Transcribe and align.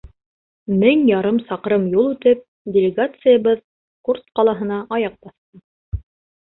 Мең 0.83 1.03
ярым 1.09 1.37
саҡрым 1.49 1.85
юл 1.91 2.09
үтеп, 2.15 2.41
делегациябыҙ 2.79 3.63
Курск 4.11 4.29
ҡалаһына 4.41 4.83
аяҡ 4.99 5.17
баҫты. 5.25 6.05